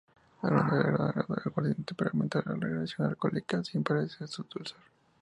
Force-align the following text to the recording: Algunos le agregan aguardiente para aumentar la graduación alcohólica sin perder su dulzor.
Algunos 0.41 0.71
le 0.73 0.79
agregan 0.79 1.13
aguardiente 1.45 1.93
para 1.93 2.09
aumentar 2.09 2.43
la 2.47 2.55
graduación 2.55 3.07
alcohólica 3.07 3.63
sin 3.63 3.83
perder 3.83 4.09
su 4.09 4.43
dulzor. 4.51 4.79